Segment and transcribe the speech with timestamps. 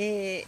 [0.00, 0.46] えー、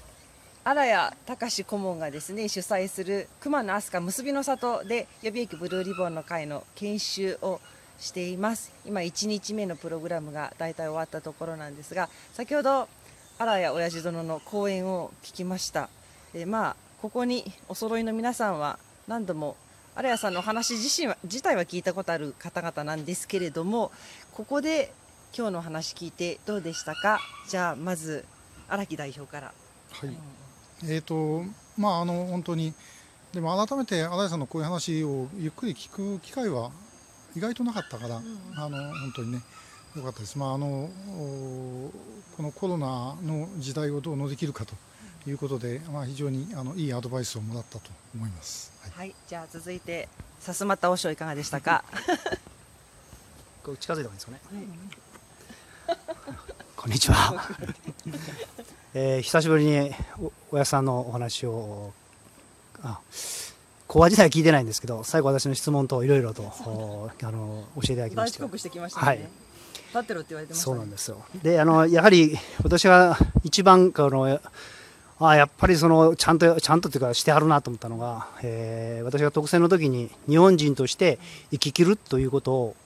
[0.62, 7.61] 荒谷隆顧問がですね主催する熊野飛鳥結びの里で予備役ブルーリボンの会の研修を
[7.98, 8.73] しています。
[8.87, 12.88] 今1日目のプログラムが大体終わったところなんですが先ほど
[13.38, 15.91] 荒谷親父殿の講演を聞きました。
[16.32, 19.57] でまあここにお揃いの皆さんは何度も
[19.96, 23.91] 荒谷さんのお話自身は自体は聞いたことある方々なんですけれども
[24.32, 24.93] ここで
[25.37, 27.19] 今日の話聞いてどうでしたか？
[27.48, 28.24] じゃあまず
[28.70, 29.52] 荒木代表から
[29.92, 30.16] はい、
[30.84, 31.45] えーと
[31.77, 32.73] まああの本当に
[33.33, 36.70] でも改めて新井さんのこういう話をゆっくり聞く機会は
[37.37, 39.41] 意外となかったから、うん、あの本当にね
[39.96, 40.38] よかったです。
[40.38, 40.88] まああの
[42.37, 44.74] このコロナの時代をどう乗り切るかと
[45.29, 48.73] いうことで、まあ非常にあのいいアドバイスをもらったと思います。
[48.82, 51.85] はい、はい、じゃあ続いてさすまた和尚いかがでしたか？
[53.63, 54.41] こう近づいた方がいいですかね。
[54.52, 54.65] はい、
[56.80, 57.46] こんにちは。
[58.95, 59.95] えー、久しぶりに
[60.50, 61.92] おやさんのお話を
[62.82, 62.98] あ
[63.86, 66.42] 講話自体聞いてないんですけど最後私の質問といろいろと
[67.22, 68.38] あの教えていただきました。
[68.38, 69.06] 遅刻してきましたね。
[69.06, 69.19] はい。
[69.19, 69.28] 立
[69.98, 71.22] ってろって言われてました、ね、そうなんですよ。
[71.42, 74.41] であのやはり私が一番この
[75.19, 81.19] あやっぱりそのちゃんとちゃんとっていうかしてはるなと思ったのが、えー、私が特選の時に日本人として
[81.50, 82.76] 生き切るということを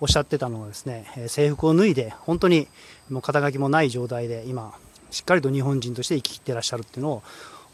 [0.00, 2.68] おっしゃってたのはですね制服を脱いで本当に
[3.08, 4.74] もう肩書きもない状態で今
[5.10, 7.22] しっかりと日本人として生き切ってらっしゃるっていうの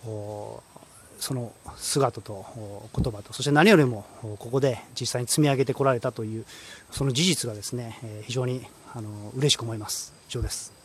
[0.07, 0.63] を
[1.19, 2.45] その姿と
[2.97, 6.45] 言葉とそして何よりもここで実際に積み上げてこられたという
[6.91, 10.13] その事実がですね非常にあの嬉しく思います。
[10.29, 10.82] 以上です。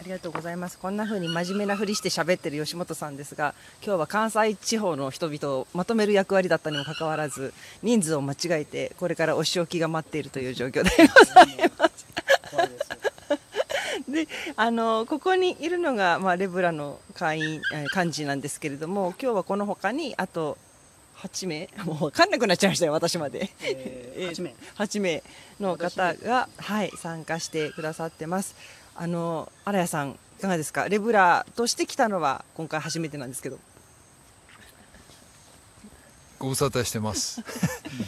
[0.00, 0.78] ありがとうございます。
[0.78, 3.54] こんな風に真面目なふりして喋ってる吉本さんですが
[3.84, 7.52] 今日は関西地方の人々をまとめる役割だったにもかかわらず
[7.82, 12.06] 人数を間違えてこれからお仕置きが待っているという状況でございます。
[14.10, 14.26] で
[14.56, 17.60] あのここにいるのが、まあ、レブラの会員
[17.94, 20.56] 幹事なんですけれども今日はこのほかにあと
[21.18, 25.22] 8名もう分かんなくなっちゃいましたよ私まで、えー、8名 ,8 名
[25.60, 30.88] の方が、はい、参加してくださってますあの荒谷さんいかがですか？
[30.88, 33.58] レブラとして来たのは今回初めてなんですけど。
[36.38, 37.42] ご無沙汰してます。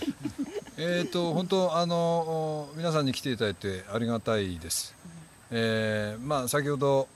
[0.79, 4.95] えっと本当あの皆さんに来ていただいてありがたいです。
[5.51, 7.09] えー、まあ、先ほど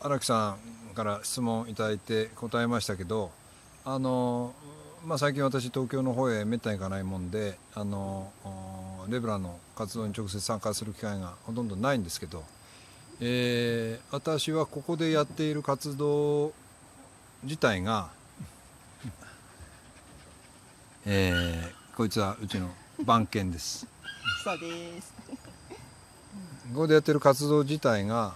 [0.00, 0.56] 荒木さ
[0.92, 3.32] んから質問いただいて答えましたけど
[3.84, 4.54] あの、
[5.04, 8.30] まあ、最近私東京の方へめったに行かないもんであの
[9.08, 12.44] レブラの活動に直接参加する機会がほとんどないんですけど、
[13.24, 16.52] えー、私はここでやっている活動
[17.44, 18.10] 自体が、
[21.06, 22.68] えー、こいつはうちの
[23.04, 23.86] 番犬です。
[24.42, 25.14] そうです
[26.74, 28.34] ここでやってる活動自体が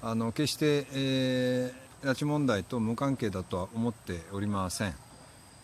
[0.00, 4.94] あの決して、えー、拉致問題と無関係だとは思っておりません、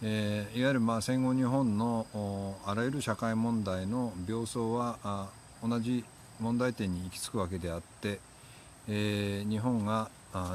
[0.03, 5.29] えー、いわゆるまあ戦後日本のあらゆる社会問題の病巣はあ
[5.63, 6.05] 同じ
[6.41, 8.19] 問題点に行き着くわけであって、
[8.89, 10.11] えー、日本が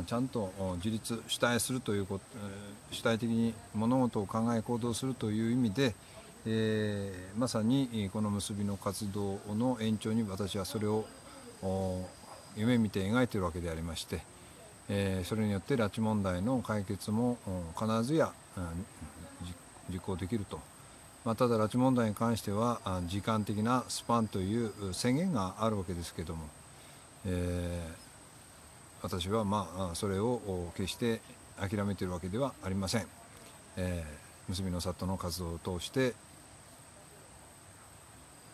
[0.06, 2.24] ちゃんと自立主体するということ
[2.92, 5.96] 主体的に物事を考え行動するという意味で、
[6.46, 11.06] えー、まさにこの結びの活動の延長に私はそれを
[12.56, 14.22] 夢見て描いているわけでありまして、
[14.90, 17.38] えー、それによって拉致問題の解決も
[17.80, 18.32] 必ずや、
[19.90, 20.60] 実行できると、
[21.26, 26.44] まあ、ただ拉致問題に関しては時間的なスパンという宣言があるわけですけども、
[27.26, 28.11] えー、
[29.02, 31.22] 私はまあそれを決して
[31.60, 33.08] 諦めているわけではありません。
[33.78, 36.14] えー、結びの里の活動を通して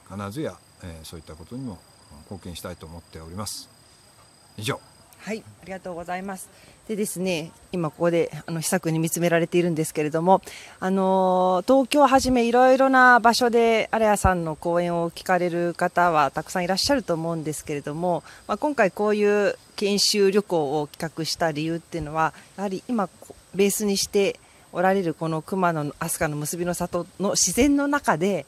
[0.10, 1.80] 必ずや、えー、そういったことにも
[2.24, 3.70] 貢献したいと思っております
[4.58, 4.80] 以上
[5.28, 6.50] はいありがとうございます。
[6.88, 10.42] でですね今ここであの秘策に見つめられているんですけれども
[10.80, 23.10] あの東京をはじめいろいろな場所で荒谷さんの講演を聞かれる方はたくさんいらっしゃると思うんですけれども、まあ、今回こういう研修旅行を企画した理由っていうのはやはり今
[23.54, 24.40] ベースにして
[24.72, 28.46] おられるこの熊野飛鳥の結びの里の自然の中で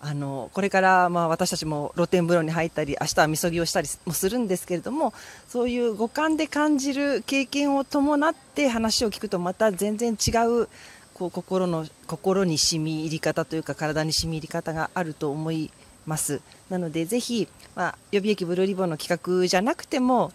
[0.00, 5.14] あのこれからまあ私たちも露天風呂に入ったり明日はみそぎをしたりもするんですけれども
[5.48, 10.30] そういう五感で感じる経験を伴って話を聞くとまた全然違
[10.62, 10.68] う
[11.14, 15.70] こう心の心に染み入り方というか体に染み入り方があると思い
[16.04, 16.42] ます。
[16.68, 20.32] なのでぜひ、まあ、予備役ブルーリボンの企画じゃなくても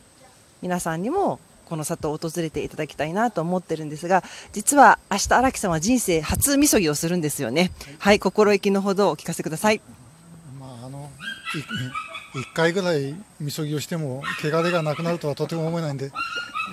[0.61, 1.39] 皆さんにも
[1.71, 7.71] この里を訪れていただきたいなと思ってるんですが実は明日荒木さんは人生初みそぎをするんですよね。
[7.97, 8.19] はい。
[8.19, 9.79] 心意気のほどをお聞かせください。
[10.59, 11.09] まああの
[12.33, 16.11] 1回ぐらいみそぎをしても汚れがなくなるとはとても思えないんで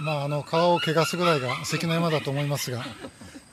[0.03, 2.85] まあ、あの顔を汚すぐらいが関の山だと思いますが、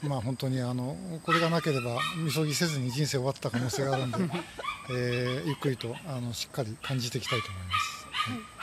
[0.03, 4.23] まあ、本当にあのこれがなければ、みそぎせずに人生終わった可能性があるので、
[4.91, 8.54] えーゆっくりとあのしっかり感じていきたいと思います。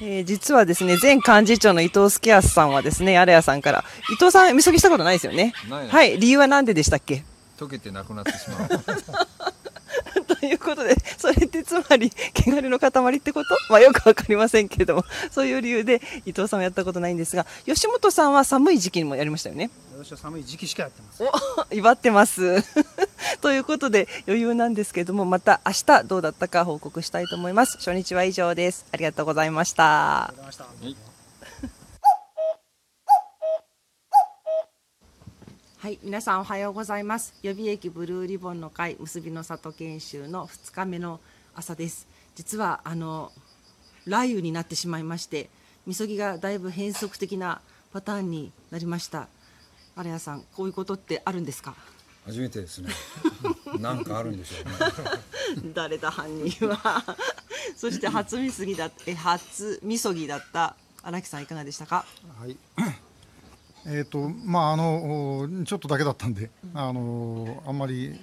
[0.00, 5.52] えー実はですね、前幹事長の伊藤助康さんはですね、荒谷さんから、伊藤さん、みそぎしたことないですよね？
[5.88, 7.24] はい、理由は何ででしたっけ？
[7.58, 8.68] 溶けてなくなってしまう
[10.26, 13.56] ということで、それってつまり、汚れの塊ってこと？
[13.70, 19.70] まあよくわかりませんけれども、そういう理由で伊藤さんはやったことないんですが、吉本さんは寒い時期にもやりましたよね？
[19.96, 21.22] 私は寒い時期しかやってます。
[21.22, 22.56] お祝ってます。
[23.40, 27.78] ということで、余裕なんですけれども、また明日どうだったか報告したいと思います。
[27.78, 28.86] 初日は以上です。
[28.92, 30.32] ありがとうございました。
[35.78, 37.34] はい、皆さんおはようございます。
[37.42, 41.20] 予備役ブルーリボンの会結びの里研修の2日目の
[41.54, 42.06] 朝です。
[42.36, 43.32] 実はあの
[44.06, 45.50] 雷雨になってしまいまして、
[45.86, 47.60] みそぎがだいぶ変則的な
[47.92, 49.28] パターンになりました。
[49.94, 51.74] 荒谷さん、こういうことってあるんですか？
[52.26, 52.90] 初めてですね
[53.80, 57.04] なんかあるんでしょうね誰だ犯人は。
[57.76, 62.04] そして初みそぎだえ初みそぎだった荒木さんいかがでしたか？
[62.38, 62.56] はい。
[63.86, 68.18] えっとまああのおちょっとだけだったんで、あのあんまり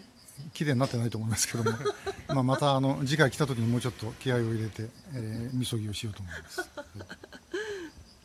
[0.53, 1.71] 綺麗になってないと思いますけども、
[2.29, 6.67] まあまたあの次回来た時にもうちょっと気合を入れて、えー、みそぎをしようと思います。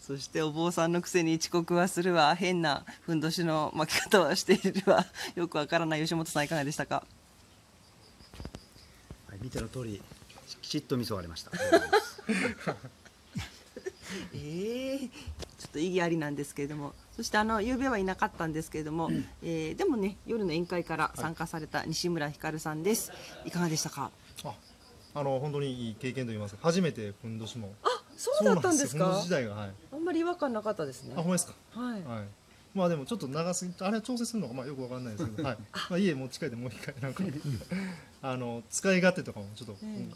[0.07, 2.37] そしてお坊さんのくせに遅刻はするわ。
[2.37, 5.05] 変なふんどしの巻き方はしているわ。
[5.35, 7.05] よくわからない吉本さんいかがでしたか？
[9.29, 10.01] はい、見ての通り、
[10.63, 11.51] きちっと味噌がありました。
[14.33, 15.09] えー、ちょ
[15.69, 16.95] っと意義ありなんですけれども。
[17.17, 19.11] そしてあの昨べはいなかったんですけれども、
[19.43, 23.11] えーでもね夜の宴会から参加された西村ひかるさんです。
[23.45, 24.13] いかがでしたか？
[24.45, 24.55] あ
[25.17, 27.75] あの本当にいい経験といいますか初めてふんどしも。
[28.19, 29.05] そうだったんですか？
[29.07, 29.69] ふんどし自体がはい。
[29.69, 29.77] あん
[30.07, 31.13] まり違和感なかったですね。
[31.17, 31.53] あほんまですか？
[31.73, 32.03] はい。
[32.03, 32.25] はい。
[32.75, 35.59] まあでもちょっと長すぎあれは調整するのがまあよくわかんないですけど、はい。
[35.91, 37.23] まあ、家持ち帰ってもう一回なんか
[38.23, 40.13] あの使い勝手とかもちょっと、えうん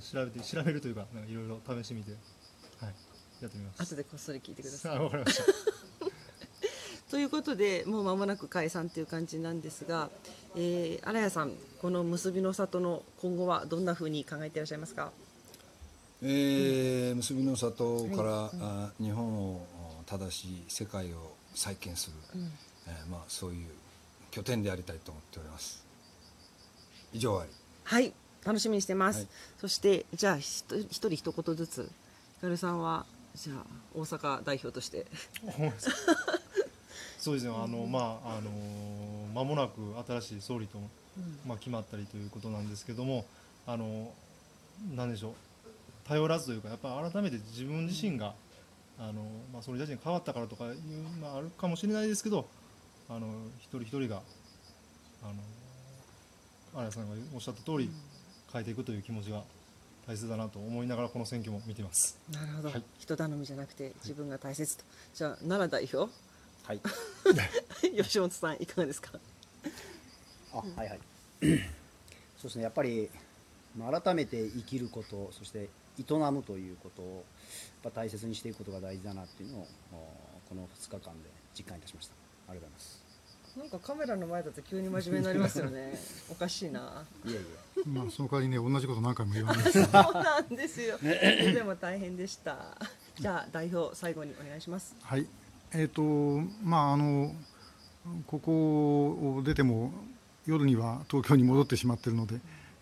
[0.00, 2.12] 調べて調べるというかなんかいろいろ試してみて
[2.80, 2.94] はい。
[3.40, 3.82] やってみます。
[3.82, 4.96] 後でこっそり聞いてください。
[4.96, 5.44] あわかりました。
[7.10, 10.10] ということでもう間もなく解散という感じなんですが、
[10.56, 15.10] えー、荒谷さんこの結びの里の今後はどんなふうに考えていらっしゃいますか？
[16.22, 19.66] えー結びの里から、あ日本を
[20.06, 22.16] 正しい世界を再建する、
[22.86, 23.68] えーまあ、そういう
[24.30, 25.84] 拠点でありたいと思っております。
[27.12, 27.50] 以上あり。
[27.84, 28.12] はい。
[28.44, 29.28] 楽しみにしてます、はい。
[29.60, 31.90] そしてじゃあ一人一言ずつ。
[32.36, 33.04] ひかるさんは
[33.34, 35.06] じゃあ大阪代表として。
[37.18, 37.52] そうですね。
[37.54, 38.50] あのまああの
[39.34, 39.80] 間もなく
[40.20, 40.78] 新しい総理と、
[41.46, 43.24] まあ、決まったりということなんですけども
[43.66, 44.12] あの
[44.94, 45.32] なんでしょう
[46.08, 48.34] 頼らずというかやっぱ改めて自分自身が
[48.98, 49.22] あの、
[49.52, 52.48] まあ、総理大臣が変わったからとかいうのはあるかもしれないですけど
[53.08, 53.26] あの
[53.58, 54.22] 一人一人が
[55.22, 55.34] あの
[56.74, 57.90] 荒谷さんがおっしゃった通り
[58.52, 59.42] 変えていくという気持ちが
[60.06, 62.18] 大切だなと思いながらこの選挙も見ています。
[62.32, 64.84] なるほど、はい人頼みじゃなくて自分が大切と
[65.14, 66.10] じゃあ奈良代表？
[66.64, 66.80] はい。
[68.02, 69.12] 吉本さんいかがですか？
[70.54, 70.98] あ、はいはい。
[72.38, 72.62] そうですね。
[72.64, 73.10] やっぱり、
[73.76, 77.24] まあ、改めて生きること、そして営むということを
[77.84, 79.96] やっぱ大切にしていくことが大事だなっていうのをお
[80.48, 82.14] この2日間で実感いたしました。
[82.48, 83.08] ありがとうございます。
[83.56, 85.98] なんかカメラの前だと急に真面目になりますよね
[86.30, 87.88] おかしいないえいえ。
[87.88, 89.82] まあその代わりね同じこと何回も言わないです。
[89.82, 92.56] そうなんですよでも大変でした
[93.18, 95.26] じゃあ代表最後にお願いしますはい、
[95.72, 97.34] えーとまああの
[98.26, 98.52] ここ
[99.38, 99.92] を出ても
[100.46, 102.36] 夜には東京に戻ってしまっているので、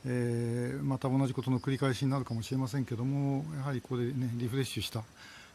[0.06, 5.02] えーまた同じことの繰り返しになるかもしれませんけどもやはりここで、ね、リフレッシュした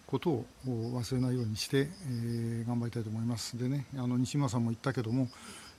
[0.07, 3.57] ことを忘れないようにして、えー頑張りたいと思います。
[3.57, 5.29] でねあの西村さんも言ったけども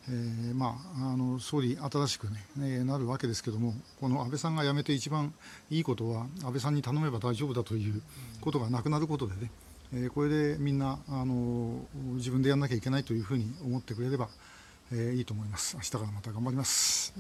[0.08, 5.32] えーまあ、あの総理、新しく、ねえーなるわけですけども、この安倍さんが辞めて一番
[5.70, 8.02] いいことは、安倍さんに頼めば大丈夫だという
[8.40, 9.50] ことがなくなることでね、
[9.94, 14.28] えーこれでみんなあの自分でやらなきゃいけないというふうに思ってくれれば、
[14.92, 15.76] えいいと思います。
[15.76, 17.14] 明日からまた頑張ります。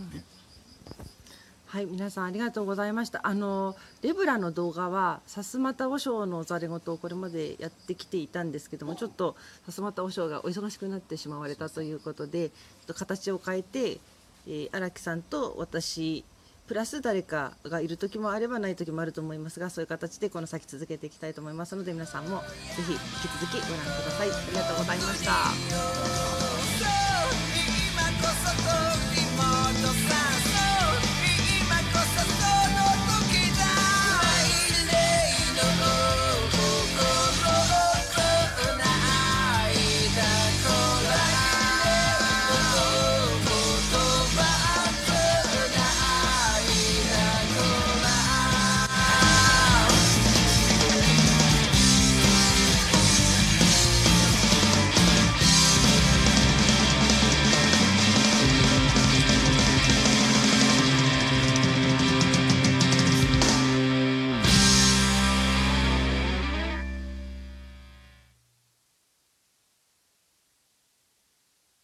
[1.72, 3.26] はい皆さんありがとうございました。
[3.26, 12.50] あのレブラの動画はさすまた和尚のざれ言をこれまでやってきていたんですけどもちょっとさすまた和尚がお忙しくなってしまわれたということで
[12.94, 14.00] 形を変えて
[14.46, 16.24] えー荒、木さんと私
[16.66, 22.44] プラス誰かがいる時もあればない時もあると思いますがそういう形でこの先続けていきたいと思いますので皆さんもぜ
[22.86, 23.02] ひ引き
[23.40, 24.28] 続きご覧ください。
[24.28, 26.31] ありがとうございました